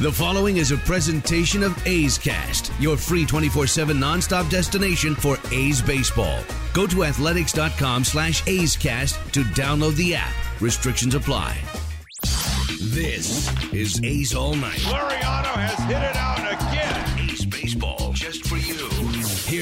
The 0.00 0.10
following 0.10 0.56
is 0.56 0.72
a 0.72 0.76
presentation 0.76 1.62
of 1.62 1.86
A's 1.86 2.18
Cast, 2.18 2.72
your 2.80 2.96
free 2.96 3.24
24-7 3.24 3.96
nonstop 3.96 4.50
destination 4.50 5.14
for 5.14 5.38
A's 5.52 5.80
baseball. 5.80 6.40
Go 6.72 6.88
to 6.88 7.04
athletics.com 7.04 8.02
slash 8.02 8.44
A's 8.48 8.76
Cast 8.76 9.14
to 9.34 9.44
download 9.44 9.94
the 9.94 10.16
app. 10.16 10.34
Restrictions 10.60 11.14
apply. 11.14 11.56
This 12.82 13.48
is 13.72 14.02
A's 14.02 14.34
All 14.34 14.56
Night. 14.56 14.80
Laureano 14.80 15.54
has 15.54 15.78
hit 15.84 16.02
it 16.02 16.16
out 16.16 16.40
again. 16.40 17.30
A's 17.30 17.46
baseball 17.46 18.12
just 18.14 18.44
for 18.48 18.56
you. 18.56 18.73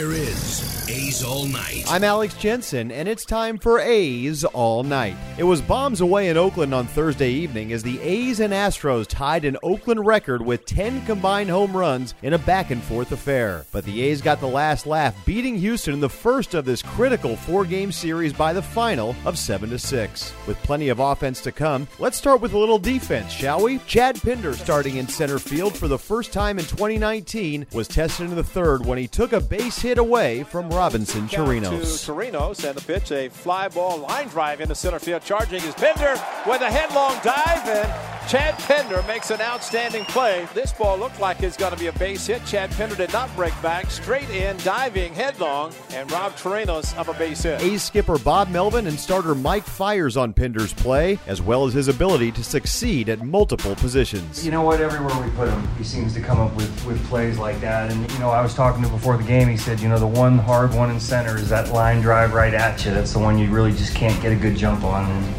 Here 0.02 0.14
is 0.14 0.88
A's 0.90 1.22
All 1.22 1.46
Night. 1.46 1.84
I'm 1.88 2.02
Alex 2.02 2.34
Jensen, 2.34 2.90
and 2.90 3.08
it's 3.08 3.24
time 3.24 3.56
for 3.56 3.78
A's 3.78 4.42
All 4.42 4.82
Night. 4.82 5.16
It 5.38 5.44
was 5.44 5.62
bombs 5.62 6.00
away 6.00 6.28
in 6.28 6.36
Oakland 6.36 6.74
on 6.74 6.88
Thursday 6.88 7.30
evening 7.30 7.72
as 7.72 7.84
the 7.84 8.00
A's 8.00 8.40
and 8.40 8.52
Astros 8.52 9.06
tied 9.06 9.44
an 9.44 9.56
Oakland 9.62 10.04
record 10.04 10.42
with 10.42 10.66
10 10.66 11.06
combined 11.06 11.50
home 11.50 11.76
runs 11.76 12.14
in 12.22 12.32
a 12.32 12.38
back 12.38 12.72
and 12.72 12.82
forth 12.82 13.12
affair. 13.12 13.64
But 13.70 13.84
the 13.84 14.02
A's 14.02 14.20
got 14.20 14.40
the 14.40 14.48
last 14.48 14.86
laugh, 14.86 15.14
beating 15.24 15.56
Houston 15.56 15.94
in 15.94 16.00
the 16.00 16.08
first 16.08 16.54
of 16.54 16.64
this 16.64 16.82
critical 16.82 17.36
four 17.36 17.64
game 17.64 17.92
series 17.92 18.32
by 18.32 18.52
the 18.52 18.60
final 18.60 19.14
of 19.24 19.38
7 19.38 19.70
to 19.70 19.78
6. 19.78 20.32
With 20.48 20.56
plenty 20.64 20.88
of 20.88 20.98
offense 20.98 21.40
to 21.42 21.52
come, 21.52 21.86
let's 22.00 22.18
start 22.18 22.40
with 22.40 22.54
a 22.54 22.58
little 22.58 22.78
defense, 22.78 23.30
shall 23.30 23.62
we? 23.62 23.78
Chad 23.86 24.20
Pinder, 24.20 24.54
starting 24.54 24.96
in 24.96 25.06
center 25.06 25.38
field 25.38 25.76
for 25.78 25.86
the 25.86 25.98
first 25.98 26.32
time 26.32 26.58
in 26.58 26.64
2019, 26.64 27.66
was 27.72 27.86
tested 27.86 28.28
in 28.28 28.34
the 28.34 28.42
third 28.42 28.84
when 28.84 28.98
he 28.98 29.06
took 29.06 29.32
a 29.32 29.40
base 29.40 29.80
hit 29.80 29.91
away 29.98 30.42
from 30.42 30.68
Robinson 30.70 31.28
Count 31.28 31.48
Chirinos. 31.48 32.64
And 32.64 32.76
the 32.76 32.80
pitch, 32.80 33.10
a 33.12 33.28
fly 33.28 33.68
ball 33.68 33.98
line 33.98 34.28
drive 34.28 34.60
into 34.60 34.74
center 34.74 34.98
field. 34.98 35.22
Charging 35.22 35.62
is 35.62 35.74
Pinder 35.74 36.16
with 36.46 36.60
a 36.60 36.70
headlong 36.70 37.18
dive, 37.22 37.68
and 37.68 38.11
Chad 38.28 38.58
Pinder 38.60 39.02
makes 39.06 39.30
an 39.30 39.40
outstanding 39.40 40.04
play. 40.06 40.48
This 40.54 40.72
ball 40.72 40.96
looked 40.96 41.20
like 41.20 41.42
it's 41.42 41.56
going 41.56 41.72
to 41.72 41.78
be 41.78 41.88
a 41.88 41.92
base 41.92 42.26
hit. 42.26 42.44
Chad 42.46 42.70
Pinder 42.70 42.94
did 42.94 43.12
not 43.12 43.34
break 43.36 43.52
back, 43.60 43.90
straight 43.90 44.30
in, 44.30 44.56
diving 44.58 45.12
headlong, 45.12 45.72
and 45.90 46.10
Rob 46.10 46.32
Chirinos 46.36 46.96
of 46.96 47.08
a 47.08 47.14
base 47.14 47.42
hit. 47.42 47.60
A's 47.60 47.82
skipper 47.82 48.18
Bob 48.18 48.48
Melvin 48.48 48.86
and 48.86 48.98
starter 48.98 49.34
Mike 49.34 49.64
Fiers 49.64 50.16
on 50.16 50.32
Pinder's 50.32 50.72
play, 50.72 51.18
as 51.26 51.42
well 51.42 51.66
as 51.66 51.74
his 51.74 51.88
ability 51.88 52.32
to 52.32 52.42
succeed 52.42 53.08
at 53.08 53.20
multiple 53.20 53.74
positions. 53.74 54.44
You 54.44 54.50
know 54.50 54.62
what? 54.62 54.80
Everywhere 54.80 55.14
we 55.22 55.30
put 55.32 55.48
him, 55.48 55.68
he 55.76 55.84
seems 55.84 56.14
to 56.14 56.20
come 56.20 56.40
up 56.40 56.54
with, 56.54 56.86
with 56.86 57.04
plays 57.08 57.38
like 57.38 57.60
that. 57.60 57.90
And, 57.90 58.10
you 58.12 58.18
know, 58.18 58.30
I 58.30 58.40
was 58.40 58.54
talking 58.54 58.82
to 58.82 58.88
him 58.88 58.94
before 58.94 59.18
the 59.18 59.24
game. 59.24 59.48
He 59.48 59.58
said, 59.58 59.80
you 59.80 59.88
know, 59.88 59.98
the 59.98 60.06
one 60.06 60.38
hard 60.38 60.72
one 60.74 60.90
in 60.90 60.98
center 61.00 61.36
is 61.36 61.50
that 61.50 61.70
line 61.72 62.00
drive 62.00 62.32
right 62.32 62.54
at 62.54 62.82
you. 62.84 62.92
That's 62.92 63.12
the 63.12 63.18
one 63.18 63.36
you 63.36 63.50
really 63.50 63.72
just 63.72 63.94
can't 63.94 64.20
get 64.22 64.32
a 64.32 64.36
good 64.36 64.56
jump 64.56 64.84
on. 64.84 65.10
And 65.10 65.34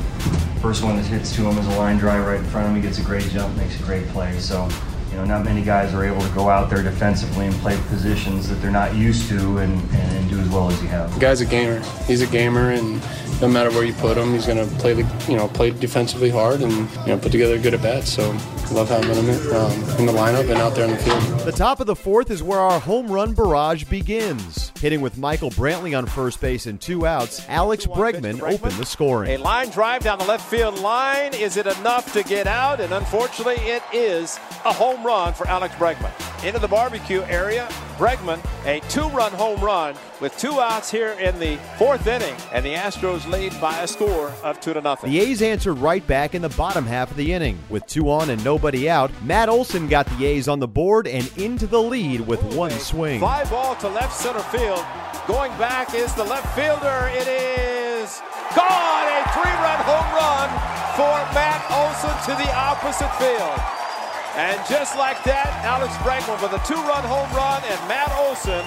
first 0.61 0.83
one 0.83 0.95
that 0.95 1.05
hits 1.05 1.35
to 1.35 1.41
him 1.41 1.57
is 1.57 1.67
a 1.67 1.77
line 1.77 1.97
drive 1.97 2.25
right 2.25 2.39
in 2.39 2.45
front 2.45 2.65
of 2.65 2.75
him. 2.75 2.81
He 2.81 2.87
gets 2.87 2.99
a 2.99 3.03
great 3.03 3.29
jump, 3.29 3.55
makes 3.57 3.79
a 3.79 3.83
great 3.83 4.07
play. 4.07 4.39
So, 4.39 4.67
you 5.11 5.17
know, 5.17 5.25
not 5.25 5.45
many 5.45 5.61
guys 5.63 5.93
are 5.93 6.03
able 6.05 6.21
to 6.21 6.29
go 6.29 6.49
out 6.49 6.69
there 6.69 6.81
defensively 6.81 7.45
and 7.45 7.55
play 7.55 7.77
positions 7.87 8.49
that 8.49 8.55
they're 8.55 8.71
not 8.71 8.95
used 8.95 9.29
to 9.29 9.57
and, 9.59 9.73
and 9.93 10.29
do 10.29 10.39
as 10.39 10.49
well 10.49 10.69
as 10.69 10.79
he 10.81 10.87
has. 10.87 11.13
The 11.13 11.19
guy's 11.19 11.41
a 11.41 11.45
gamer. 11.45 11.81
He's 12.07 12.21
a 12.21 12.27
gamer, 12.27 12.71
and 12.71 13.01
no 13.41 13.47
matter 13.47 13.69
where 13.71 13.83
you 13.83 13.93
put 13.93 14.17
him, 14.17 14.33
he's 14.33 14.45
going 14.45 14.57
to 14.57 14.75
play 14.75 14.93
the 14.93 15.25
you 15.29 15.37
know 15.37 15.47
play 15.47 15.69
defensively 15.69 16.29
hard 16.29 16.61
and 16.61 16.71
you 16.71 17.07
know 17.07 17.17
put 17.17 17.31
together 17.31 17.55
a 17.55 17.59
good 17.59 17.73
at 17.73 17.81
bats. 17.81 18.11
So 18.11 18.31
I 18.31 18.71
love 18.71 18.89
having 18.89 19.13
him 19.13 19.29
um, 19.53 19.99
in 19.99 20.05
the 20.05 20.13
lineup 20.13 20.49
and 20.49 20.59
out 20.59 20.75
there 20.75 20.85
in 20.85 20.91
the 20.91 20.97
field. 20.97 21.21
The 21.41 21.51
top 21.51 21.79
of 21.79 21.87
the 21.87 21.95
fourth 21.95 22.31
is 22.31 22.41
where 22.41 22.59
our 22.59 22.79
home 22.79 23.07
run 23.07 23.33
barrage 23.33 23.83
begins. 23.83 24.72
Hitting 24.83 24.99
with 24.99 25.17
Michael 25.17 25.49
Brantley 25.49 25.97
on 25.97 26.05
first 26.05 26.41
base 26.41 26.65
and 26.65 26.77
two 26.77 27.07
outs, 27.07 27.47
Alex 27.47 27.85
Bregman 27.85 28.41
opened 28.41 28.73
the 28.73 28.85
scoring. 28.85 29.31
A 29.31 29.37
line 29.37 29.69
drive 29.69 30.03
down 30.03 30.19
the 30.19 30.25
left 30.25 30.45
field 30.49 30.77
line. 30.79 31.33
Is 31.33 31.55
it 31.55 31.65
enough 31.65 32.11
to 32.11 32.21
get 32.21 32.47
out? 32.47 32.81
And 32.81 32.91
unfortunately, 32.91 33.63
it 33.63 33.81
is 33.93 34.37
a 34.65 34.73
home 34.73 35.01
run 35.05 35.33
for 35.35 35.47
Alex 35.47 35.73
Bregman. 35.75 36.11
Into 36.45 36.59
the 36.59 36.67
barbecue 36.67 37.21
area, 37.29 37.69
Bregman, 38.03 38.43
a 38.65 38.81
two 38.89 39.07
run 39.15 39.31
home 39.31 39.61
run 39.61 39.95
with 40.19 40.37
two 40.37 40.59
outs 40.59 40.91
here 40.91 41.13
in 41.21 41.39
the 41.39 41.55
fourth 41.77 42.05
inning. 42.05 42.35
And 42.51 42.65
the 42.65 42.73
Astros 42.73 43.25
lead 43.31 43.53
by 43.61 43.79
a 43.79 43.87
score 43.87 44.33
of 44.43 44.59
two 44.59 44.73
to 44.73 44.81
nothing. 44.81 45.09
The 45.09 45.21
A's 45.21 45.41
answered 45.41 45.75
right 45.75 46.05
back 46.05 46.35
in 46.35 46.41
the 46.41 46.49
bottom 46.49 46.85
half 46.85 47.11
of 47.11 47.15
the 47.15 47.31
inning. 47.31 47.57
With 47.69 47.87
two 47.87 48.11
on 48.11 48.29
and 48.29 48.43
nobody 48.43 48.89
out, 48.89 49.09
Matt 49.23 49.47
Olson 49.47 49.87
got 49.87 50.05
the 50.07 50.25
A's 50.25 50.49
on 50.49 50.59
the 50.59 50.67
board 50.67 51.07
and 51.07 51.31
into 51.37 51.65
the 51.65 51.81
lead 51.81 52.19
with 52.19 52.43
one 52.53 52.71
swing. 52.71 53.21
Fly 53.21 53.45
ball 53.45 53.73
to 53.77 53.87
left 53.87 54.13
center 54.13 54.43
field. 54.51 54.83
Going 55.25 55.57
back 55.57 55.95
is 55.95 56.13
the 56.13 56.25
left 56.25 56.53
fielder. 56.57 57.09
It 57.13 57.29
is 57.29 58.21
gone. 58.53 59.07
A 59.15 59.23
three-run 59.31 59.79
home 59.87 60.11
run 60.11 60.49
for 60.99 61.33
Matt 61.33 61.63
Olson 61.71 62.35
to 62.35 62.43
the 62.43 62.53
opposite 62.53 63.13
field. 63.15 63.82
And 64.35 64.59
just 64.67 64.97
like 64.97 65.23
that, 65.25 65.53
Alex 65.61 65.93
Bregman 66.01 66.41
with 66.41 66.53
a 66.57 66.61
two-run 66.65 67.03
home 67.05 67.29
run 67.37 67.61
and 67.69 67.79
Matt 67.87 68.09
Olson 68.17 68.65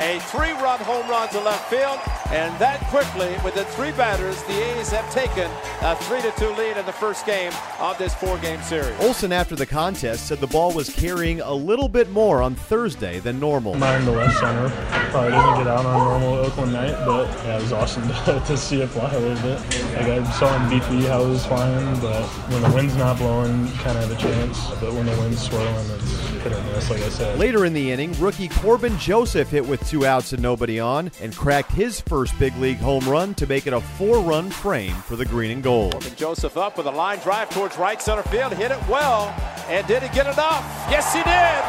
a 0.00 0.18
three-run 0.30 0.80
home 0.80 1.08
run 1.08 1.28
to 1.28 1.40
left 1.40 1.70
field. 1.70 1.98
And 2.30 2.58
that 2.58 2.80
quickly, 2.88 3.36
with 3.44 3.54
the 3.54 3.64
three 3.64 3.92
batters, 3.92 4.42
the 4.44 4.78
A's 4.78 4.90
have 4.90 5.08
taken 5.12 5.50
a 5.82 5.94
3-2 5.94 6.56
lead 6.56 6.76
in 6.76 6.86
the 6.86 6.92
first 6.92 7.26
game 7.26 7.52
of 7.78 7.98
this 7.98 8.14
four-game 8.14 8.60
series. 8.62 8.98
Olson, 9.00 9.30
after 9.30 9.54
the 9.54 9.66
contest, 9.66 10.26
said 10.26 10.38
the 10.38 10.46
ball 10.46 10.72
was 10.72 10.88
carrying 10.88 11.40
a 11.42 11.52
little 11.52 11.88
bit 11.88 12.10
more 12.10 12.42
on 12.42 12.54
Thursday 12.54 13.20
than 13.20 13.38
normal. 13.38 13.74
Mine 13.74 14.04
to 14.06 14.12
left 14.12 14.38
center. 14.38 14.68
Probably 15.10 15.30
doesn't 15.30 15.64
get 15.64 15.66
out 15.68 15.84
on 15.84 16.00
a 16.00 16.04
normal 16.04 16.34
Oakland 16.34 16.72
night, 16.72 16.96
but 17.04 17.28
yeah, 17.44 17.58
it 17.58 17.62
was 17.62 17.72
awesome 17.72 18.08
to, 18.24 18.42
to 18.46 18.56
see 18.56 18.80
it 18.80 18.88
fly 18.88 19.12
a 19.12 19.20
little 19.20 19.42
bit. 19.42 19.60
Like 19.94 20.06
I 20.06 20.30
saw 20.32 20.56
in 20.56 20.62
BP 20.70 21.06
how 21.06 21.22
it 21.24 21.28
was 21.28 21.44
flying, 21.44 22.00
but 22.00 22.24
when 22.50 22.62
the 22.62 22.70
wind's 22.70 22.96
not 22.96 23.18
blowing, 23.18 23.68
kind 23.72 23.98
of 23.98 24.08
have 24.08 24.10
a 24.10 24.16
chance. 24.16 24.58
But 24.80 24.94
when 24.94 25.06
the 25.06 25.12
wind's 25.20 25.42
swirling, 25.42 25.90
it's 25.90 26.24
hit 26.42 26.52
or 26.52 26.62
miss, 26.72 26.90
like 26.90 27.02
I 27.02 27.08
said. 27.10 27.38
Later 27.38 27.64
in 27.64 27.74
the 27.74 27.92
inning, 27.92 28.18
rookie 28.18 28.48
Corbin 28.48 28.98
Joseph 28.98 29.50
hit 29.50 29.66
with 29.66 29.86
two 29.86 30.06
outs 30.06 30.32
and 30.32 30.42
nobody 30.42 30.80
on 30.80 31.10
and 31.20 31.36
cracked 31.36 31.72
his 31.72 32.00
first 32.00 32.13
big 32.38 32.56
league 32.58 32.78
home 32.78 33.04
run 33.08 33.34
to 33.34 33.44
make 33.44 33.66
it 33.66 33.72
a 33.72 33.80
four-run 33.80 34.48
frame 34.48 34.94
for 34.94 35.16
the 35.16 35.24
green 35.24 35.50
and 35.50 35.64
gold. 35.64 36.00
Joseph 36.16 36.56
up 36.56 36.78
with 36.78 36.86
a 36.86 36.90
line 36.90 37.18
drive 37.18 37.50
towards 37.50 37.76
right 37.76 38.00
center 38.00 38.22
field, 38.22 38.52
hit 38.52 38.70
it 38.70 38.78
well, 38.88 39.34
and 39.68 39.84
did 39.88 40.00
he 40.00 40.08
get 40.14 40.26
it 40.28 40.34
enough? 40.34 40.62
Yes, 40.88 41.12
he 41.12 41.18
did. 41.18 41.60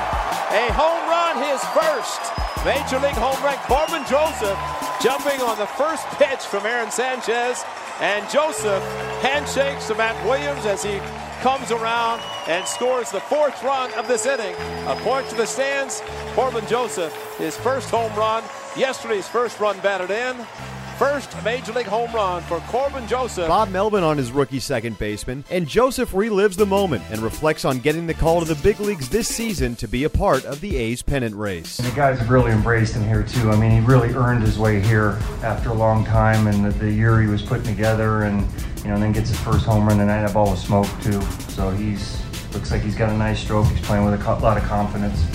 A 0.53 0.71
home 0.73 1.01
run, 1.09 1.41
his 1.49 1.59
first 1.73 2.21
major 2.63 2.99
league 2.99 3.17
home 3.17 3.41
run. 3.43 3.57
Corbin 3.65 4.05
Joseph 4.07 4.57
jumping 5.01 5.41
on 5.41 5.57
the 5.57 5.65
first 5.65 6.05
pitch 6.21 6.41
from 6.41 6.63
Aaron 6.67 6.91
Sanchez, 6.91 7.65
and 7.99 8.29
Joseph 8.29 8.83
handshakes 9.21 9.87
to 9.87 9.95
Matt 9.95 10.15
Williams 10.27 10.67
as 10.67 10.83
he 10.83 10.99
comes 11.41 11.71
around 11.71 12.21
and 12.47 12.67
scores 12.67 13.09
the 13.09 13.19
fourth 13.19 13.63
run 13.63 13.91
of 13.93 14.07
this 14.07 14.27
inning. 14.27 14.53
A 14.85 14.95
point 15.01 15.27
to 15.29 15.35
the 15.35 15.47
stands. 15.47 16.03
Corbin 16.35 16.65
Joseph, 16.67 17.13
his 17.39 17.57
first 17.57 17.89
home 17.89 18.13
run, 18.15 18.43
yesterday's 18.77 19.27
first 19.27 19.59
run 19.59 19.79
batted 19.79 20.11
in. 20.11 20.35
First 20.97 21.35
major 21.43 21.73
league 21.73 21.87
home 21.87 22.09
run 22.13 22.41
for 22.43 22.61
Corbin 22.61 23.05
Joseph. 23.05 23.49
Bob 23.49 23.69
Melvin 23.69 24.01
on 24.01 24.17
his 24.17 24.31
rookie 24.31 24.61
second 24.61 24.97
baseman, 24.97 25.43
and 25.49 25.67
Joseph 25.67 26.11
relives 26.13 26.55
the 26.55 26.65
moment 26.65 27.03
and 27.11 27.19
reflects 27.21 27.65
on 27.65 27.79
getting 27.79 28.07
the 28.07 28.13
call 28.13 28.39
to 28.39 28.45
the 28.45 28.61
big 28.63 28.79
leagues 28.79 29.09
this 29.09 29.27
season 29.27 29.75
to 29.75 29.89
be 29.89 30.05
a 30.05 30.09
part 30.09 30.45
of 30.45 30.61
the 30.61 30.77
A's 30.77 31.01
pennant 31.01 31.35
race. 31.35 31.79
And 31.79 31.87
the 31.89 31.95
guys 31.95 32.17
have 32.19 32.29
really 32.29 32.51
embraced 32.51 32.95
him 32.95 33.03
here 33.03 33.23
too. 33.23 33.51
I 33.51 33.57
mean, 33.57 33.71
he 33.71 33.81
really 33.81 34.13
earned 34.13 34.43
his 34.43 34.57
way 34.57 34.79
here 34.79 35.19
after 35.43 35.69
a 35.69 35.73
long 35.73 36.05
time, 36.05 36.47
and 36.47 36.63
the, 36.63 36.69
the 36.79 36.89
year 36.89 37.21
he 37.21 37.27
was 37.27 37.41
putting 37.41 37.65
together, 37.65 38.23
and 38.23 38.47
you 38.77 38.87
know, 38.87 38.93
and 38.93 39.03
then 39.03 39.11
gets 39.11 39.29
his 39.29 39.39
first 39.41 39.65
home 39.65 39.85
run 39.85 39.97
the 39.97 40.05
night 40.05 40.21
that 40.21 40.33
ball 40.33 40.51
was 40.51 40.61
smoked 40.61 41.03
too. 41.03 41.21
So 41.49 41.71
he's 41.71 42.21
looks 42.53 42.71
like 42.71 42.81
he's 42.81 42.95
got 42.95 43.09
a 43.09 43.17
nice 43.17 43.41
stroke. 43.41 43.67
He's 43.67 43.85
playing 43.85 44.05
with 44.05 44.13
a 44.13 44.35
lot 44.35 44.55
of 44.55 44.63
confidence 44.63 45.25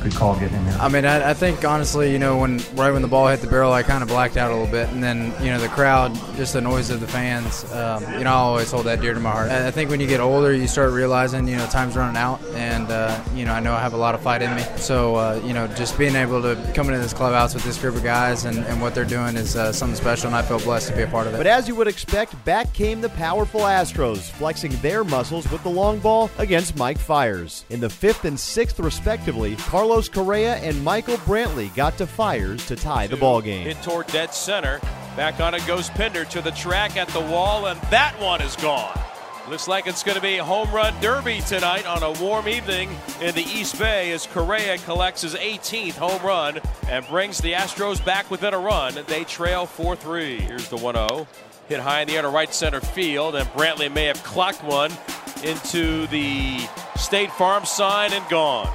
good 0.00 0.14
call 0.14 0.38
getting 0.38 0.56
in 0.56 0.64
there. 0.64 0.78
I 0.78 0.88
mean, 0.88 1.04
I, 1.04 1.30
I, 1.30 1.34
think 1.34 1.64
honestly, 1.64 2.12
you 2.12 2.18
know, 2.18 2.38
when 2.38 2.58
right 2.74 2.90
when 2.90 3.02
the 3.02 3.08
ball 3.08 3.28
hit 3.28 3.40
the 3.40 3.46
barrel, 3.46 3.72
I 3.72 3.82
kind 3.82 4.02
of 4.02 4.08
blacked 4.08 4.36
out 4.36 4.50
a 4.50 4.54
little 4.54 4.70
bit, 4.70 4.88
and 4.88 5.02
then 5.02 5.32
you 5.42 5.50
know 5.50 5.60
the 5.60 5.68
crowd, 5.68 6.14
just 6.36 6.54
the 6.54 6.60
noise 6.60 6.90
of 6.90 7.00
the 7.00 7.06
fans. 7.06 7.70
Um, 7.72 8.02
you 8.14 8.24
know, 8.24 8.30
I 8.30 8.34
always 8.34 8.70
hold 8.70 8.86
that 8.86 9.00
dear 9.00 9.14
to 9.14 9.20
my 9.20 9.30
heart. 9.30 9.50
I, 9.50 9.68
I 9.68 9.70
think 9.70 9.90
when 9.90 10.00
you 10.00 10.06
get 10.06 10.20
older, 10.20 10.52
you 10.52 10.66
start 10.66 10.92
realizing, 10.92 11.46
you 11.46 11.56
know, 11.56 11.66
time's 11.66 11.96
running 11.96 12.16
out, 12.16 12.42
and 12.54 12.90
uh, 12.90 13.22
you 13.34 13.44
know, 13.44 13.52
I 13.52 13.60
know 13.60 13.74
I 13.74 13.80
have 13.80 13.92
a 13.92 13.98
lot 13.98 14.14
of 14.14 14.22
fight 14.22 14.42
in 14.42 14.54
me. 14.56 14.62
So, 14.76 15.16
uh, 15.16 15.40
you 15.44 15.52
know, 15.52 15.66
just 15.68 15.98
being 15.98 16.16
able 16.16 16.40
to 16.42 16.56
come 16.74 16.88
into 16.88 17.00
this 17.00 17.12
clubhouse 17.12 17.54
with 17.54 17.64
this 17.64 17.78
group 17.78 17.96
of 17.96 18.02
guys 18.02 18.44
and, 18.44 18.58
and 18.58 18.80
what 18.80 18.94
they're 18.94 19.04
doing 19.04 19.36
is 19.36 19.56
uh, 19.56 19.72
something 19.72 19.96
special, 19.96 20.28
and 20.28 20.36
I 20.36 20.42
feel 20.42 20.58
blessed 20.60 20.88
to 20.88 20.96
be 20.96 21.02
a 21.02 21.06
part 21.06 21.26
of 21.26 21.34
it. 21.34 21.36
But 21.36 21.46
as 21.46 21.68
you 21.68 21.74
would 21.76 21.88
expect, 21.88 22.42
back 22.44 22.72
came 22.72 23.00
the 23.00 23.10
powerful 23.10 23.60
Astros, 23.60 24.30
flexing 24.30 24.72
their 24.80 25.04
muscles 25.04 25.50
with 25.50 25.62
the 25.62 25.70
long 25.70 25.98
ball 25.98 26.30
against 26.38 26.76
Mike 26.76 26.98
Fiers 26.98 27.64
In 27.70 27.80
the 27.80 27.90
fifth 27.90 28.24
and 28.24 28.38
sixth, 28.38 28.78
respectively, 28.80 29.56
Carlos 29.56 29.89
Correa 29.90 30.54
and 30.58 30.84
Michael 30.84 31.16
Brantley 31.16 31.74
got 31.74 31.98
to 31.98 32.06
Fiers 32.06 32.64
to 32.66 32.76
tie 32.76 33.08
the 33.08 33.16
ball 33.16 33.40
game. 33.40 33.64
Hit 33.64 33.82
toward 33.82 34.06
dead 34.06 34.32
center. 34.32 34.80
Back 35.16 35.40
on 35.40 35.52
it 35.52 35.66
goes 35.66 35.90
Pinder 35.90 36.24
to 36.26 36.40
the 36.40 36.52
track 36.52 36.96
at 36.96 37.08
the 37.08 37.20
wall, 37.20 37.66
and 37.66 37.80
that 37.90 38.14
one 38.20 38.40
is 38.40 38.54
gone. 38.54 38.96
Looks 39.48 39.66
like 39.66 39.88
it's 39.88 40.04
going 40.04 40.14
to 40.14 40.22
be 40.22 40.36
home 40.36 40.70
run 40.70 40.94
derby 41.00 41.40
tonight 41.40 41.88
on 41.88 42.04
a 42.04 42.12
warm 42.22 42.46
evening 42.46 42.88
in 43.20 43.34
the 43.34 43.42
East 43.42 43.80
Bay 43.80 44.12
as 44.12 44.28
Correa 44.28 44.78
collects 44.78 45.22
his 45.22 45.34
18th 45.34 45.94
home 45.94 46.22
run 46.22 46.60
and 46.88 47.04
brings 47.08 47.38
the 47.38 47.54
Astros 47.54 48.04
back 48.04 48.30
within 48.30 48.54
a 48.54 48.60
run. 48.60 48.94
They 49.08 49.24
trail 49.24 49.66
4 49.66 49.96
3. 49.96 50.38
Here's 50.38 50.68
the 50.68 50.76
1 50.76 50.94
0. 50.94 51.26
Hit 51.68 51.80
high 51.80 52.02
in 52.02 52.08
the 52.08 52.14
air 52.14 52.22
to 52.22 52.28
right 52.28 52.54
center 52.54 52.80
field, 52.80 53.34
and 53.34 53.48
Brantley 53.48 53.92
may 53.92 54.04
have 54.04 54.22
clocked 54.22 54.62
one 54.62 54.92
into 55.42 56.06
the 56.06 56.60
State 56.96 57.32
Farm 57.32 57.64
sign 57.64 58.12
and 58.12 58.26
gone. 58.28 58.72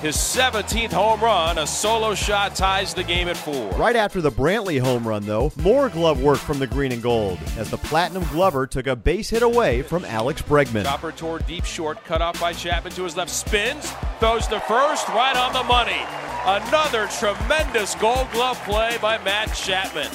His 0.00 0.16
17th 0.16 0.92
home 0.92 1.20
run, 1.20 1.56
a 1.56 1.66
solo 1.66 2.14
shot, 2.14 2.54
ties 2.54 2.92
the 2.92 3.02
game 3.02 3.28
at 3.28 3.36
four. 3.36 3.70
Right 3.72 3.96
after 3.96 4.20
the 4.20 4.30
Brantley 4.30 4.78
home 4.78 5.08
run, 5.08 5.24
though, 5.24 5.50
more 5.56 5.88
glove 5.88 6.22
work 6.22 6.36
from 6.36 6.58
the 6.58 6.66
green 6.66 6.92
and 6.92 7.02
gold 7.02 7.38
as 7.56 7.70
the 7.70 7.78
Platinum 7.78 8.24
Glover 8.24 8.66
took 8.66 8.86
a 8.86 8.94
base 8.94 9.30
hit 9.30 9.42
away 9.42 9.80
from 9.80 10.04
Alex 10.04 10.42
Bregman. 10.42 10.82
Chopper 10.82 11.12
toward 11.12 11.46
deep 11.46 11.64
short, 11.64 12.04
cut 12.04 12.20
off 12.20 12.38
by 12.38 12.52
Chapman 12.52 12.92
to 12.92 13.04
his 13.04 13.16
left, 13.16 13.30
spins, 13.30 13.90
throws 14.20 14.46
to 14.48 14.60
first, 14.60 15.08
right 15.08 15.34
on 15.34 15.54
the 15.54 15.64
money. 15.64 16.02
Another 16.44 17.08
tremendous 17.18 17.94
gold 17.94 18.30
glove 18.32 18.58
play 18.64 18.98
by 19.00 19.16
Matt 19.24 19.54
Chapman. 19.54 20.10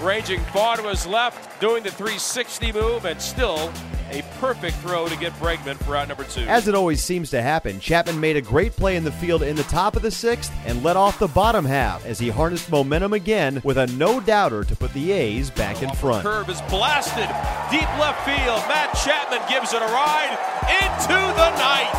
Ranging 0.00 0.40
far 0.52 0.76
to 0.76 0.84
his 0.84 1.08
left, 1.08 1.60
doing 1.60 1.82
the 1.82 1.90
360 1.90 2.70
move, 2.70 3.04
and 3.04 3.20
still 3.20 3.72
a 4.10 4.22
perfect 4.40 4.76
throw 4.76 5.08
to 5.08 5.16
get 5.16 5.32
Bregman 5.34 5.76
for 5.84 5.96
out 5.96 6.08
number 6.08 6.24
two. 6.24 6.42
As 6.42 6.68
it 6.68 6.74
always 6.74 7.02
seems 7.02 7.30
to 7.30 7.42
happen, 7.42 7.80
Chapman 7.80 8.18
made 8.18 8.36
a 8.36 8.40
great 8.40 8.72
play 8.72 8.96
in 8.96 9.04
the 9.04 9.12
field 9.12 9.42
in 9.42 9.56
the 9.56 9.62
top 9.64 9.96
of 9.96 10.02
the 10.02 10.10
sixth 10.10 10.52
and 10.64 10.82
let 10.82 10.96
off 10.96 11.18
the 11.18 11.28
bottom 11.28 11.64
half 11.64 12.04
as 12.06 12.18
he 12.18 12.28
harnessed 12.28 12.70
momentum 12.70 13.12
again 13.12 13.60
with 13.64 13.78
a 13.78 13.86
no 13.88 14.20
doubter 14.20 14.64
to 14.64 14.76
put 14.76 14.92
the 14.92 15.12
A's 15.12 15.50
back 15.50 15.82
in 15.82 15.92
front. 15.94 16.24
Curve 16.24 16.48
is 16.48 16.60
blasted 16.62 17.28
deep 17.70 17.88
left 17.98 18.24
field. 18.24 18.62
Matt 18.68 18.94
Chapman 19.04 19.42
gives 19.48 19.72
it 19.72 19.82
a 19.82 19.86
ride 19.86 20.36
into 20.82 21.18
the 21.36 21.50
night. 21.58 21.98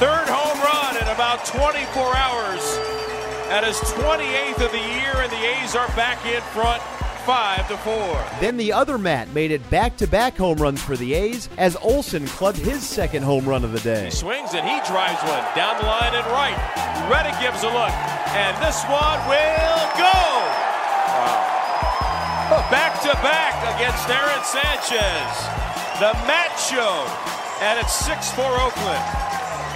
Third 0.00 0.28
home 0.28 0.60
run 0.62 0.96
in 0.96 1.08
about 1.14 1.44
24 1.44 2.16
hours. 2.16 2.62
At 3.50 3.64
his 3.64 3.76
28th 3.96 4.64
of 4.64 4.72
the 4.72 4.78
year, 4.78 5.16
and 5.16 5.32
the 5.32 5.42
A's 5.42 5.74
are 5.74 5.88
back 5.96 6.24
in 6.26 6.42
front 6.52 6.82
five 7.28 7.68
to 7.68 7.76
four. 7.84 8.24
Then 8.40 8.56
the 8.56 8.72
other 8.72 8.96
Matt 8.96 9.28
made 9.34 9.50
it 9.50 9.60
back-to-back 9.68 10.34
home 10.38 10.56
runs 10.56 10.80
for 10.80 10.96
the 10.96 11.12
A's 11.12 11.50
as 11.58 11.76
Olson 11.76 12.26
clubbed 12.26 12.56
his 12.56 12.80
second 12.80 13.22
home 13.22 13.44
run 13.44 13.64
of 13.64 13.72
the 13.72 13.80
day. 13.80 14.06
He 14.06 14.10
swings 14.10 14.54
and 14.54 14.64
he 14.64 14.80
drives 14.88 15.20
one 15.28 15.44
down 15.52 15.76
the 15.76 15.84
line 15.84 16.16
and 16.16 16.24
right. 16.32 16.56
Reddick 17.12 17.36
gives 17.36 17.60
a 17.64 17.68
look, 17.68 17.92
and 18.32 18.56
this 18.64 18.80
one 18.88 19.20
will 19.28 19.84
go. 20.00 20.16
Wow. 22.48 22.64
Back 22.72 22.96
to 23.04 23.12
back 23.20 23.60
against 23.76 24.08
Aaron 24.08 24.40
Sanchez. 24.48 25.28
The 26.00 26.16
match 26.24 26.56
show, 26.72 27.04
and 27.60 27.78
it's 27.78 27.92
6 28.08 28.32
4 28.40 28.40
Oakland. 28.40 29.04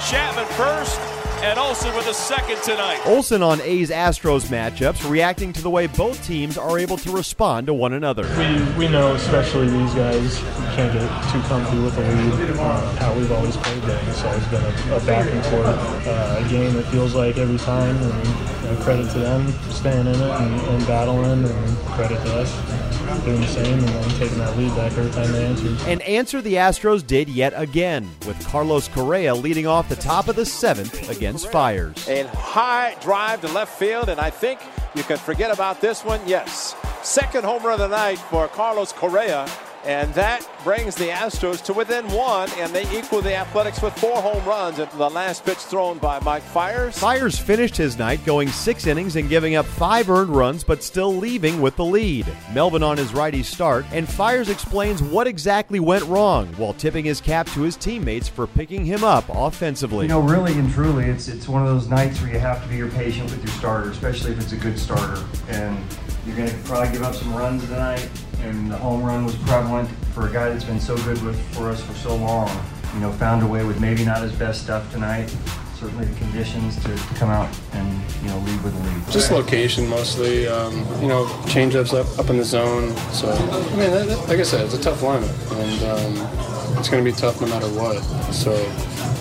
Chapman 0.08 0.48
first, 0.56 0.96
and 1.42 1.58
Olson 1.58 1.94
with 1.96 2.06
a 2.06 2.14
second 2.14 2.62
tonight. 2.62 3.00
Olson 3.04 3.42
on 3.42 3.60
A's 3.62 3.90
Astros 3.90 4.46
matchups, 4.46 5.08
reacting 5.10 5.52
to 5.52 5.60
the 5.60 5.68
way 5.70 5.88
both 5.88 6.24
teams 6.24 6.56
are 6.56 6.78
able 6.78 6.96
to 6.98 7.10
respond 7.10 7.66
to 7.66 7.74
one 7.74 7.92
another. 7.94 8.22
We, 8.38 8.86
we 8.86 8.88
know, 8.88 9.14
especially 9.14 9.68
these 9.68 9.92
guys, 9.94 10.38
can't 10.76 10.92
get 10.92 11.32
too 11.32 11.40
comfy 11.48 11.78
with 11.80 11.96
the 11.96 12.02
lead. 12.02 12.56
Uh, 12.58 12.94
how 12.96 13.12
we've 13.14 13.32
always 13.32 13.56
played 13.56 13.82
them. 13.82 14.08
It's 14.08 14.22
always 14.22 14.46
been 14.46 14.62
a, 14.62 14.96
a 14.96 15.00
back 15.04 15.28
and 15.30 15.44
forth 15.46 16.06
uh, 16.06 16.48
game. 16.48 16.76
It 16.76 16.84
feels 16.84 17.14
like 17.14 17.36
every 17.38 17.58
time, 17.58 17.96
and 17.96 18.26
you 18.61 18.61
know, 18.72 18.82
credit 18.82 19.10
to 19.10 19.18
them 19.18 19.52
staying 19.70 20.06
in 20.06 20.14
it 20.14 20.20
and, 20.20 20.60
and 20.60 20.86
battling, 20.86 21.44
and 21.44 21.76
credit 21.86 22.22
to 22.24 22.34
us 22.36 22.82
doing 23.24 23.40
the 23.40 23.46
same 23.46 23.78
and 23.78 23.88
then 23.88 24.10
taking 24.18 24.38
that 24.38 24.56
lead 24.56 24.74
back 24.74 24.92
every 24.92 25.10
time 25.10 25.30
they 25.32 25.44
answered. 25.44 25.88
And 25.88 26.00
answer 26.02 26.40
the 26.40 26.54
Astros 26.54 27.06
did 27.06 27.28
yet 27.28 27.52
again, 27.56 28.08
with 28.26 28.42
Carlos 28.46 28.88
Correa 28.88 29.34
leading 29.34 29.66
off 29.66 29.88
the 29.88 29.96
top 29.96 30.28
of 30.28 30.36
the 30.36 30.46
seventh 30.46 31.10
against 31.10 31.50
Fiers. 31.50 32.08
A 32.08 32.26
high 32.28 32.96
drive 33.00 33.40
to 33.42 33.48
left 33.48 33.78
field, 33.78 34.08
and 34.08 34.20
I 34.20 34.30
think 34.30 34.60
you 34.94 35.02
can 35.02 35.18
forget 35.18 35.52
about 35.52 35.80
this 35.80 36.04
one. 36.04 36.20
Yes. 36.26 36.74
Second 37.02 37.44
home 37.44 37.62
run 37.62 37.74
of 37.74 37.90
the 37.90 37.96
night 37.96 38.18
for 38.18 38.48
Carlos 38.48 38.92
Correa. 38.92 39.48
And 39.84 40.14
that 40.14 40.48
brings 40.62 40.94
the 40.94 41.08
Astros 41.08 41.62
to 41.64 41.72
within 41.72 42.06
one, 42.12 42.48
and 42.58 42.72
they 42.72 42.82
equal 42.96 43.20
the 43.20 43.34
Athletics 43.34 43.82
with 43.82 43.92
four 43.98 44.22
home 44.22 44.44
runs 44.44 44.78
at 44.78 44.90
the 44.92 45.10
last 45.10 45.44
pitch 45.44 45.58
thrown 45.58 45.98
by 45.98 46.20
Mike 46.20 46.44
Fiers. 46.44 46.96
Fiers 46.96 47.36
finished 47.36 47.76
his 47.76 47.98
night 47.98 48.24
going 48.24 48.48
six 48.48 48.86
innings 48.86 49.16
and 49.16 49.28
giving 49.28 49.56
up 49.56 49.66
five 49.66 50.08
earned 50.08 50.30
runs, 50.30 50.62
but 50.62 50.84
still 50.84 51.12
leaving 51.12 51.60
with 51.60 51.74
the 51.74 51.84
lead. 51.84 52.26
Melvin 52.52 52.84
on 52.84 52.96
his 52.96 53.12
righty 53.12 53.42
start, 53.42 53.84
and 53.90 54.08
Fiers 54.08 54.48
explains 54.48 55.02
what 55.02 55.26
exactly 55.26 55.80
went 55.80 56.04
wrong 56.04 56.46
while 56.54 56.74
tipping 56.74 57.04
his 57.04 57.20
cap 57.20 57.48
to 57.48 57.62
his 57.62 57.76
teammates 57.76 58.28
for 58.28 58.46
picking 58.46 58.84
him 58.84 59.02
up 59.02 59.24
offensively. 59.28 60.04
You 60.04 60.10
know, 60.10 60.20
really 60.20 60.52
and 60.52 60.72
truly, 60.72 61.06
it's 61.06 61.26
it's 61.26 61.48
one 61.48 61.62
of 61.62 61.68
those 61.68 61.88
nights 61.88 62.20
where 62.20 62.32
you 62.32 62.38
have 62.38 62.62
to 62.62 62.68
be 62.68 62.82
patient 62.94 63.30
with 63.30 63.38
your 63.38 63.52
starter, 63.54 63.90
especially 63.90 64.32
if 64.32 64.40
it's 64.40 64.52
a 64.52 64.56
good 64.56 64.78
starter. 64.78 65.24
And 65.48 65.76
you're 66.24 66.36
going 66.36 66.48
to 66.48 66.56
probably 66.58 66.92
give 66.92 67.02
up 67.02 67.14
some 67.14 67.34
runs 67.34 67.64
tonight 67.64 68.08
and 68.42 68.70
the 68.70 68.76
home 68.76 69.02
run 69.02 69.24
was 69.24 69.36
prevalent 69.36 69.88
for 70.14 70.28
a 70.28 70.32
guy 70.32 70.48
that's 70.48 70.64
been 70.64 70.80
so 70.80 70.96
good 70.98 71.22
with 71.22 71.38
for 71.54 71.68
us 71.68 71.82
for 71.82 71.94
so 71.94 72.14
long. 72.16 72.50
You 72.94 73.00
know, 73.00 73.12
found 73.12 73.42
a 73.42 73.46
way 73.46 73.64
with 73.64 73.80
maybe 73.80 74.04
not 74.04 74.22
his 74.22 74.32
best 74.32 74.62
stuff 74.62 74.90
tonight. 74.92 75.34
Certainly 75.74 76.04
the 76.04 76.18
conditions 76.18 76.76
to, 76.84 76.94
to 76.94 77.14
come 77.14 77.30
out 77.30 77.48
and 77.72 77.88
you 78.22 78.28
know 78.28 78.38
lead 78.38 78.62
with 78.62 78.76
the 78.76 78.90
lead. 78.90 79.10
Just 79.10 79.30
location 79.30 79.88
mostly. 79.88 80.46
Um, 80.46 80.74
you 81.00 81.08
know, 81.08 81.24
changeups 81.46 81.94
up 81.94 82.18
up 82.18 82.30
in 82.30 82.36
the 82.36 82.44
zone. 82.44 82.94
So 83.12 83.30
I 83.30 83.76
mean, 83.76 83.90
that, 83.90 84.06
that, 84.08 84.28
like 84.28 84.38
I 84.38 84.42
said, 84.42 84.64
it's 84.64 84.74
a 84.74 84.82
tough 84.82 85.00
lineup, 85.00 85.32
and 85.58 85.82
um, 85.84 86.78
it's 86.78 86.88
going 86.88 87.04
to 87.04 87.10
be 87.10 87.16
tough 87.16 87.40
no 87.40 87.48
matter 87.48 87.66
what. 87.68 88.00
So 88.32 88.52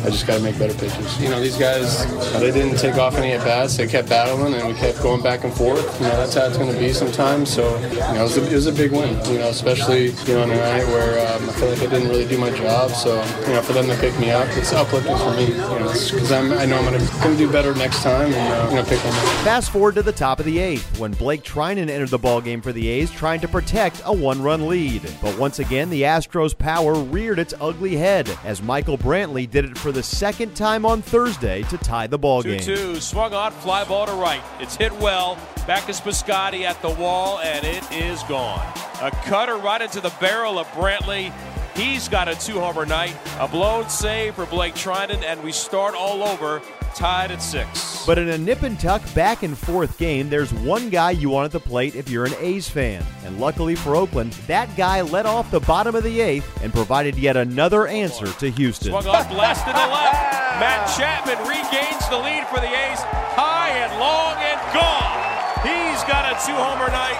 I 0.03 0.09
just 0.09 0.25
got 0.25 0.37
to 0.37 0.43
make 0.43 0.57
better 0.57 0.73
pitches. 0.73 1.21
You 1.21 1.29
know, 1.29 1.39
these 1.39 1.57
guys, 1.57 2.05
they 2.39 2.51
didn't 2.51 2.77
take 2.77 2.95
off 2.95 3.15
any 3.15 3.33
at 3.33 3.43
bats. 3.43 3.77
They 3.77 3.87
kept 3.87 4.09
battling, 4.09 4.53
and 4.53 4.67
we 4.67 4.73
kept 4.73 5.01
going 5.01 5.21
back 5.21 5.43
and 5.43 5.53
forth. 5.53 5.83
You 5.99 6.07
know, 6.07 6.17
that's 6.17 6.33
how 6.33 6.45
it's 6.45 6.57
going 6.57 6.71
to 6.71 6.79
be 6.79 6.91
sometimes. 6.93 7.53
So, 7.53 7.77
you 7.79 7.97
know, 7.97 8.15
it 8.15 8.23
was, 8.23 8.37
a, 8.37 8.51
it 8.51 8.53
was 8.53 8.67
a 8.67 8.71
big 8.71 8.91
win. 8.91 9.13
You 9.31 9.39
know, 9.39 9.49
especially 9.49 10.07
you 10.07 10.33
know 10.33 10.43
on 10.43 10.51
a 10.51 10.55
night 10.55 10.87
where 10.87 11.19
um, 11.35 11.49
I 11.49 11.53
feel 11.53 11.69
like 11.69 11.79
I 11.79 11.85
didn't 11.87 12.09
really 12.09 12.27
do 12.27 12.37
my 12.37 12.49
job. 12.51 12.91
So, 12.91 13.23
you 13.47 13.53
know, 13.53 13.61
for 13.61 13.73
them 13.73 13.87
to 13.87 13.95
pick 13.97 14.17
me 14.19 14.31
up, 14.31 14.47
it's 14.57 14.73
uplifting 14.73 15.17
for 15.17 15.31
me. 15.35 15.47
You 15.47 15.57
know, 15.57 15.91
because 15.91 16.31
I 16.31 16.65
know 16.65 16.77
I'm 16.79 16.85
going 16.85 16.99
to 16.99 17.37
do 17.37 17.51
better 17.51 17.75
next 17.75 18.01
time, 18.01 18.33
and 18.33 18.53
uh, 18.53 18.69
you 18.69 18.75
know, 18.77 18.83
pick 18.83 18.99
them 19.01 19.13
up. 19.13 19.43
Fast 19.43 19.71
forward 19.71 19.95
to 19.95 20.03
the 20.03 20.11
top 20.11 20.39
of 20.39 20.45
the 20.45 20.59
eighth 20.59 20.99
when 20.99 21.11
Blake 21.11 21.43
Treinen 21.43 21.89
entered 21.89 22.09
the 22.09 22.17
ball 22.17 22.41
game 22.41 22.61
for 22.61 22.71
the 22.71 22.87
A's, 22.87 23.11
trying 23.11 23.41
to 23.41 23.47
protect 23.47 24.01
a 24.05 24.13
one-run 24.13 24.67
lead. 24.67 25.01
But 25.21 25.37
once 25.37 25.59
again, 25.59 25.89
the 25.89 26.03
Astros' 26.03 26.57
power 26.57 26.95
reared 26.95 27.39
its 27.39 27.53
ugly 27.59 27.95
head 27.95 28.35
as 28.43 28.61
Michael 28.61 28.97
Brantley 28.97 29.49
did 29.49 29.65
it 29.65 29.77
for 29.77 29.90
the 29.91 30.03
second 30.03 30.55
time 30.55 30.85
on 30.85 31.01
Thursday 31.01 31.63
to 31.63 31.77
tie 31.77 32.07
the 32.07 32.17
ball 32.17 32.43
game. 32.43 32.59
2 32.59 32.99
swung 32.99 33.33
on, 33.33 33.51
fly 33.51 33.83
ball 33.83 34.05
to 34.05 34.13
right. 34.13 34.41
It's 34.59 34.75
hit 34.75 34.91
well. 34.93 35.37
Back 35.67 35.89
is 35.89 36.01
Piscotty 36.01 36.63
at 36.63 36.81
the 36.81 36.89
wall, 36.89 37.39
and 37.39 37.65
it 37.65 37.83
is 37.91 38.23
gone. 38.23 38.65
A 39.01 39.11
cutter 39.25 39.57
right 39.57 39.81
into 39.81 40.01
the 40.01 40.13
barrel 40.19 40.59
of 40.59 40.67
Brantley. 40.69 41.33
He's 41.75 42.09
got 42.09 42.27
a 42.27 42.35
two 42.35 42.59
homer 42.59 42.85
night. 42.85 43.15
A 43.39 43.47
blown 43.47 43.89
save 43.89 44.35
for 44.35 44.45
Blake 44.45 44.75
Treinen, 44.75 45.23
and 45.23 45.43
we 45.43 45.51
start 45.51 45.95
all 45.95 46.23
over 46.23 46.61
tied 46.95 47.31
at 47.31 47.41
six. 47.41 48.05
But 48.05 48.17
in 48.17 48.29
a 48.29 48.37
nip 48.37 48.63
and 48.63 48.79
tuck 48.79 49.01
back 49.13 49.43
and 49.43 49.57
forth 49.57 49.97
game, 49.97 50.29
there's 50.29 50.53
one 50.53 50.89
guy 50.89 51.11
you 51.11 51.29
want 51.29 51.45
at 51.45 51.51
the 51.51 51.59
plate 51.59 51.95
if 51.95 52.09
you're 52.09 52.25
an 52.25 52.33
A's 52.39 52.69
fan. 52.69 53.03
And 53.25 53.39
luckily 53.39 53.75
for 53.75 53.95
Oakland, 53.95 54.33
that 54.47 54.75
guy 54.75 55.01
led 55.01 55.25
off 55.25 55.51
the 55.51 55.59
bottom 55.61 55.95
of 55.95 56.03
the 56.03 56.21
eighth 56.21 56.63
and 56.63 56.73
provided 56.73 57.17
yet 57.17 57.37
another 57.37 57.87
answer 57.87 58.27
to 58.27 58.49
Houston. 58.51 58.91
Swung 58.91 59.07
on, 59.07 59.27
blasted 59.27 59.73
to 59.73 59.87
left. 59.87 60.41
Matt 60.59 60.85
Chapman 60.97 61.39
regains 61.47 62.07
the 62.09 62.17
lead 62.17 62.45
for 62.47 62.59
the 62.59 62.69
A's, 62.69 62.99
high 63.33 63.69
and 63.69 63.91
long 63.99 64.37
and 64.37 64.59
gone. 64.73 65.19
He's 65.65 66.03
got 66.05 66.29
a 66.29 66.35
two-homer 66.45 66.89
night. 66.89 67.17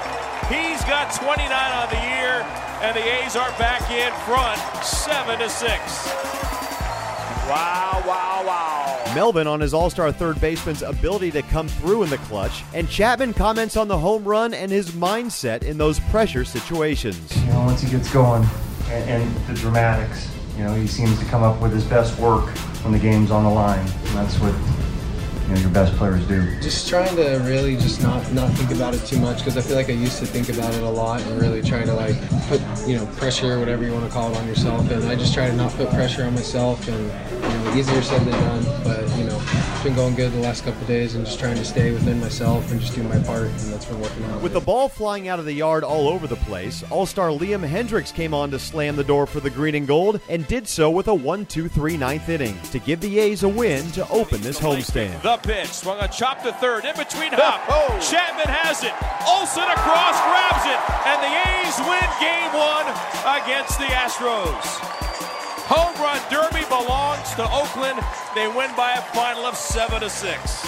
He's 0.52 0.84
got 0.86 1.14
29 1.16 1.48
on 1.50 1.88
the 1.90 2.02
year, 2.12 2.44
and 2.84 2.96
the 2.96 3.02
A's 3.02 3.36
are 3.36 3.52
back 3.58 3.90
in 3.90 4.12
front, 4.28 4.60
seven 4.84 5.40
to 5.40 5.50
six. 5.50 6.06
Wow, 7.48 8.04
wow, 8.06 8.44
wow. 8.46 8.71
Melvin 9.14 9.48
on 9.48 9.60
his 9.60 9.74
all 9.74 9.90
star 9.90 10.12
third 10.12 10.40
baseman's 10.40 10.82
ability 10.82 11.32
to 11.32 11.42
come 11.42 11.68
through 11.68 12.04
in 12.04 12.10
the 12.10 12.18
clutch, 12.18 12.64
and 12.74 12.90
Chapman 12.90 13.34
comments 13.34 13.76
on 13.76 13.88
the 13.88 13.98
home 13.98 14.24
run 14.24 14.54
and 14.54 14.72
his 14.72 14.92
mindset 14.92 15.64
in 15.64 15.78
those 15.78 16.00
pressure 16.00 16.46
situations. 16.46 17.36
You 17.38 17.52
know, 17.54 17.62
once 17.62 17.82
he 17.82 17.90
gets 17.90 18.12
going 18.12 18.46
and, 18.90 19.10
and 19.10 19.36
the 19.48 19.54
dramatics, 19.54 20.30
you 20.58 20.64
know, 20.64 20.74
he 20.76 20.88
seems 20.88 21.18
to 21.20 21.26
come 21.26 21.44
up 21.44 21.62
with 21.62 21.74
his 21.74 21.84
best 21.86 22.18
work 22.20 22.50
when 22.84 22.94
the 22.94 23.00
game's 23.00 23.32
on 23.32 23.44
the 23.44 23.50
line. 23.50 23.80
And 23.80 24.16
that's 24.16 24.40
what 24.40 24.54
you 25.48 25.56
know 25.56 25.62
your 25.62 25.70
best 25.72 25.94
players 25.98 26.26
do. 26.28 26.60
Just 26.62 26.88
trying 26.88 27.16
to 27.16 27.42
really 27.46 27.76
just 27.76 28.02
not 28.02 28.32
not 28.34 28.52
think 28.52 28.72
about 28.72 28.94
it 28.94 29.06
too 29.06 29.20
much 29.20 29.40
because 29.40 29.58
I 29.58 29.62
feel 29.62 29.76
like 29.76 29.90
I 29.90 29.94
used 29.94 30.20
to 30.20 30.26
think 30.26 30.50
about 30.50 30.74
it 30.74 30.84
a 30.84 30.90
lot 30.90 31.22
and 31.22 31.42
really 31.42 31.62
try 31.62 31.84
to 31.84 31.94
like 31.94 32.16
put 32.48 32.62
you 32.88 32.96
know 32.96 33.06
pressure, 33.18 33.60
whatever 33.60 33.84
you 33.84 33.92
want 33.92 34.06
to 34.06 34.12
call 34.12 34.32
it, 34.32 34.38
on 34.38 34.48
yourself. 34.48 34.90
And 34.92 35.04
I 35.06 35.16
just 35.16 35.34
try 35.34 35.48
to 35.48 35.56
not 35.56 35.72
put 35.74 35.90
pressure 35.90 36.24
on 36.24 36.36
myself 36.36 36.88
and 36.88 37.12
you 37.62 37.70
know 37.70 37.76
easier 37.76 38.02
said 38.02 38.22
than 38.22 38.32
done. 38.32 38.84
But 38.84 39.18
you 39.18 39.26
know 39.26 39.42
it's 39.82 39.84
been 39.84 39.96
going 39.96 40.16
good 40.16 40.32
the 40.32 40.40
last 40.40 40.64
couple 40.64 40.86
days 40.88 41.16
and 41.16 41.26
just 41.26 41.40
trying 41.40 41.56
to 41.56 41.66
stay 41.66 41.92
within 41.92 42.20
myself 42.20 42.72
and 42.72 42.80
just 42.80 42.96
do 42.96 43.04
my 43.04 43.20
part 43.24 43.48
and 43.48 43.60
that's 43.72 43.86
been 43.86 44.00
working 44.00 44.24
out. 44.26 44.42
With 44.42 44.54
the 44.54 44.60
ball 44.60 44.90
flying 44.90 45.28
out 45.28 45.40
of 45.40 45.46
the 45.46 45.54
yard 45.54 45.84
all 45.84 46.08
over 46.08 46.28
the 46.28 46.36
place, 46.38 46.84
All 46.90 47.06
Star 47.06 47.30
Liam 47.30 47.68
Hendriks 47.68 48.14
came 48.14 48.34
on 48.34 48.52
to 48.52 48.60
slam 48.60 48.96
the 48.96 49.04
door 49.04 49.26
for 49.26 49.40
the 49.40 49.50
green 49.50 49.76
and 49.76 49.88
gold 49.88 50.20
and 50.30 50.46
did 50.48 50.68
so 50.68 50.90
with 50.90 51.08
a 51.08 51.14
1 51.14 51.46
2 51.46 51.68
3 51.68 51.98
ninth 51.98 52.30
inning 52.30 52.60
to 52.72 52.80
give 52.80 53.00
the 53.00 53.20
A's 53.20 53.44
a 53.44 53.50
win 53.50 53.90
to 53.92 54.08
open 54.10 54.42
this 54.42 54.60
homestand. 54.60 55.22
The 55.22 55.38
pitch 55.38 55.68
swung 55.68 56.00
a 56.00 56.08
chop 56.08 56.44
to 56.44 56.54
third 56.54 56.86
in 56.86 56.96
between 56.96 57.34
oh. 57.34 57.42
hop. 57.42 58.02
Chapman 58.02 58.48
has 58.48 58.84
it. 58.84 58.94
Olson 59.28 59.64
across 59.64 60.18
grabs 60.26 60.66
it, 60.66 60.80
and 61.10 61.20
the 61.22 61.34
A's 61.58 61.78
win 61.86 62.10
game 62.20 62.52
one 62.54 62.88
against 63.42 63.78
the 63.78 63.86
Astros. 63.86 65.11
Home 65.74 65.96
run 66.04 66.20
derby 66.30 66.66
belongs 66.68 67.34
to 67.36 67.48
Oakland. 67.48 67.98
They 68.36 68.46
win 68.50 68.76
by 68.76 68.92
a 68.92 69.02
final 69.16 69.46
of 69.46 69.56
seven 69.56 70.02
to 70.02 70.10
six. 70.10 70.60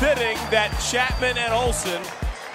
Fitting 0.00 0.40
that 0.48 0.72
Chapman 0.90 1.36
and 1.36 1.52
Olson, 1.52 2.00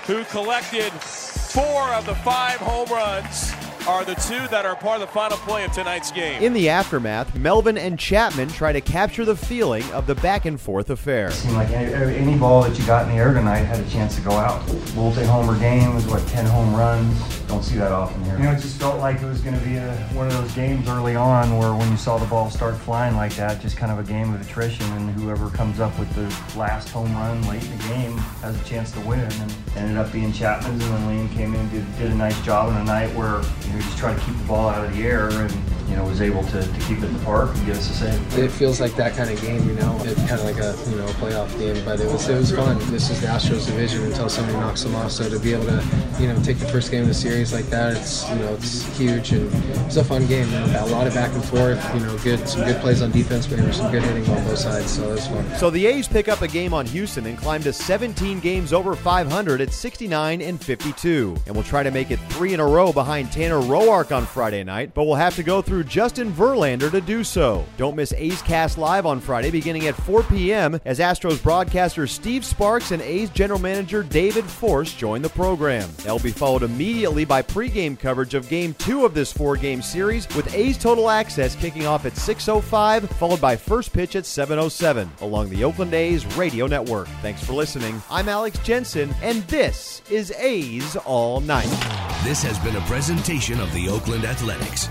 who 0.08 0.24
collected 0.25 0.91
four 0.94 1.94
of 1.94 2.08
the 2.08 2.15
five 2.15 2.58
home 2.58 2.89
runs, 2.89 3.53
are 3.88 4.03
the 4.03 4.15
two 4.15 4.46
that 4.50 4.65
are 4.65 4.75
part 4.75 5.01
of 5.01 5.08
the 5.08 5.13
final 5.13 5.38
play 5.38 5.63
of 5.63 5.72
tonight's 5.72 6.12
game. 6.12 6.44
In 6.44 6.51
the 6.51 6.67
aftermath, 6.67 7.34
Melvin 7.36 7.77
and 7.77 7.98
Chapman 7.98 8.50
try 8.50 8.74
to 8.74 8.82
capture 8.82 9.24
the 9.24 9.36
feeling 9.36 9.84
of 9.91 10.08
the 10.08 10.15
back 10.15 10.44
and 10.44 10.60
forth 10.60 10.89
affair. 10.89 11.27
It 11.27 11.34
seemed 11.34 11.56
like 11.56 11.70
any, 11.70 12.15
any 12.15 12.38
ball 12.38 12.63
that 12.63 12.77
you 12.77 12.86
got 12.86 13.03
in 13.08 13.15
the 13.15 13.15
air 13.15 13.34
tonight 13.34 13.60
had 13.60 13.79
a 13.79 13.89
chance 13.89 14.15
to 14.15 14.22
go 14.22 14.32
out. 14.32 14.62
Multi-homer 14.94 15.58
game 15.60 15.96
was 15.96 16.06
what 16.06 16.25
10 16.27 16.46
home 16.46 16.75
runs. 16.75 17.38
Don't 17.48 17.63
see 17.63 17.77
that 17.77 17.94
often 17.94 18.22
here. 18.25 18.36
You 18.38 18.44
know, 18.44 18.51
it 18.51 18.60
just 18.60 18.77
felt 18.77 19.00
like 19.00 19.22
it 19.22 19.25
was 19.25 19.39
going 19.39 19.58
to 19.58 19.65
be 19.65 19.77
a, 19.77 19.96
one 20.13 20.27
of 20.27 20.34
those 20.34 20.51
games 20.51 20.86
early 20.89 21.15
on 21.15 21.58
where 21.58 21.74
when 21.74 21.89
you 21.89 21.96
saw 21.96 22.17
the 22.17 22.25
ball 22.25 22.50
start 22.50 22.75
flying 22.75 23.15
like 23.15 23.34
that, 23.36 23.62
just 23.62 23.77
kind 23.77 23.89
of 23.89 24.00
a 24.00 24.03
game 24.03 24.34
of 24.34 24.41
attrition, 24.41 24.86
and 24.94 25.10
whoever 25.12 25.50
comes 25.50 25.79
up 25.79 25.98
with 25.98 26.13
the 26.13 26.60
last 26.60 26.89
home 26.89 27.13
run 27.13 27.41
late 27.48 27.63
in 27.63 27.77
the 27.77 27.84
game 27.86 28.17
has 28.41 28.60
a 28.60 28.65
chance 28.65 28.91
to 28.91 29.00
win. 29.01 29.20
And 29.22 29.53
ended 29.77 29.98
up 29.98 30.12
being 30.12 30.34
Chapman's, 30.34 30.84
and 30.84 30.94
then 30.94 31.27
Liam 31.29 31.34
came 31.34 31.56
in 31.56 31.70
did, 31.70 31.98
did 31.98 32.12
a 32.12 32.15
nice 32.15 32.39
job 32.41 32.70
on 32.70 32.82
a 32.82 32.84
night 32.84 33.15
where 33.15 33.41
you 33.65 33.74
know 33.74 33.76
just 33.81 33.98
try 33.98 34.13
to 34.13 34.19
keep 34.22 34.38
the 34.38 34.43
ball 34.43 34.69
out 34.69 34.86
of 34.86 34.96
the 34.96 35.03
air 35.03 35.29
and 35.29 35.76
you 35.89 35.96
know 35.96 36.06
was 36.06 36.22
able 36.22 36.44
to, 36.44 36.62
to 36.62 36.79
keep 36.82 37.00
it 37.00 37.06
in 37.06 37.13
the 37.13 37.25
park 37.25 37.56
and 37.56 37.65
get 37.65 37.77
us 37.77 37.89
a 37.89 37.94
save. 37.94 38.38
It 38.38 38.51
feels 38.51 38.79
like 38.79 38.96
that 38.96 39.15
kind 39.15 39.29
of 39.29 39.39
game, 39.41 39.67
you 39.67 39.75
know. 39.75 39.98
It's 40.03 40.20
kind 40.27 40.39
of 40.39 40.44
like 40.44 40.58
a 40.58 40.75
you 40.89 40.98
know 40.98 41.08
playoff 41.20 41.58
game, 41.60 41.84
but 41.86 42.00
it 42.00 42.12
was 42.12 42.27
it 42.29 42.38
was 42.38 42.51
fun. 42.51 42.77
This 42.91 43.10
is 43.10 43.22
the 43.22 43.27
Astros 43.27 43.65
division 43.65 44.03
until 44.03 44.29
somebody 44.29 44.58
knocks 44.58 44.84
them 44.84 44.96
off. 44.96 45.12
So 45.12 45.29
to 45.29 45.39
be 45.39 45.53
able 45.53 45.65
to 45.65 45.84
you 46.20 46.27
know 46.27 46.41
take 46.44 46.58
the 46.58 46.67
first 46.67 46.91
game 46.91 47.01
of 47.01 47.08
the 47.08 47.13
series 47.13 47.53
like 47.53 47.65
that, 47.65 47.98
it's 47.98 48.29
you 48.29 48.36
know 48.36 48.53
it's 48.53 48.84
huge 48.98 49.32
and 49.32 49.51
it's 49.86 49.98
a 49.98 50.03
fun 50.03 50.25
game. 50.27 50.50
You 50.51 50.60
know, 50.60 50.86
a 50.86 50.88
lot 50.88 51.08
of 51.08 51.13
back 51.13 51.34
and 51.34 51.44
forth. 51.44 51.84
You 51.94 52.01
know, 52.01 52.17
good 52.20 52.48
some 52.48 52.63
good 52.65 52.79
plays 52.82 53.01
on 53.01 53.12
defense, 53.12 53.48
but 53.48 53.58
there 53.58 53.67
was 53.67 53.77
some 53.77 53.91
good 53.91 54.03
hitting 54.03 54.27
on 54.29 54.44
both 54.46 54.60
sides. 54.60 54.91
So 54.91 55.12
it 55.12 55.15
was 55.15 55.27
fun. 55.27 55.56
So 55.58 55.70
the 55.70 55.86
A's 55.88 56.08
pick 56.08 56.27
up 56.27 56.41
a 56.41 56.48
game 56.48 56.74
on 56.74 56.86
Houston 56.88 57.25
and 57.25 57.38
climb 57.38 57.63
to 57.63 57.74
17 57.74 58.39
games 58.39 58.74
over 58.74 58.96
500 58.96 59.62
at 59.62 59.72
69 59.72 60.41
and 60.41 60.62
52, 60.62 61.38
and 61.46 61.56
will 61.56 61.63
try 61.63 61.84
to 61.84 61.91
make 61.91 62.12
it 62.12 62.20
three 62.29 62.53
in 62.53 62.60
a 62.60 62.65
row 62.65 62.91
behind 62.91 63.32
Tanner 63.32 63.62
Roark 63.62 64.15
on 64.15 64.25
Friday 64.25 64.63
night, 64.63 64.94
but 64.94 65.06
we'll 65.06 65.15
have 65.15 65.36
to 65.36 65.44
go 65.44 65.62
through 65.77 65.84
Justin 65.84 66.34
Verlander 66.34 66.89
to 66.89 67.00
do 67.00 67.24
so. 67.24 67.63
Don't 67.77 67.96
miss 67.96 68.12
A's 68.13 68.41
Cast 68.41 68.79
Live 68.79 69.05
on 69.05 69.19
Friday 69.19 69.51
beginning 69.51 69.86
at 69.86 69.93
4 69.93 70.24
p.m. 70.24 70.81
as 70.86 70.98
Astros 70.98 71.43
broadcaster 71.43 72.07
Steve 72.07 72.43
Sparks 72.43 72.89
and 72.89 73.00
A's 73.03 73.29
general 73.29 73.60
manager 73.60 74.01
David 74.01 74.43
Forst 74.43 74.98
join 74.98 75.22
the 75.22 75.29
program. 75.29 75.88
They'll 75.98 76.17
be 76.17 76.31
followed 76.31 76.63
immediately 76.63 77.25
by 77.25 77.43
pregame 77.43 78.00
coverage 78.00 78.34
of 78.34 78.50
Game 78.50 78.74
2 78.79 79.05
of 79.05 79.13
this 79.13 79.31
four-game 79.31 79.84
series 79.84 80.27
with 80.36 80.51
A's 80.55 80.79
Total 80.79 81.12
Access 81.12 81.55
kicking 81.55 81.86
off 81.86 82.07
at 82.07 82.13
6.05, 82.13 83.07
followed 83.10 83.39
by 83.39 83.55
first 83.55 83.93
pitch 83.93 84.15
at 84.15 84.24
7.07 84.24 85.07
along 85.22 85.51
the 85.51 85.63
Oakland 85.63 85.93
A's 85.93 86.25
radio 86.36 86.65
network. 86.65 87.07
Thanks 87.22 87.43
for 87.43 87.53
listening. 87.53 88.01
I'm 88.10 88.29
Alex 88.29 88.57
Jensen, 88.63 89.13
and 89.22 89.43
this 89.43 90.01
is 90.10 90.31
A's 90.39 90.96
All 90.96 91.39
Night. 91.39 91.69
This 92.24 92.41
has 92.41 92.57
been 92.57 92.77
a 92.77 92.81
presentation 92.88 93.60
of 93.60 93.72
the 93.74 93.89
Oakland 93.89 94.25
Athletics. 94.25 94.89